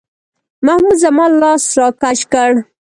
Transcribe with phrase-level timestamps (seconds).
[0.65, 2.49] محمود زما لاس راکش کړ.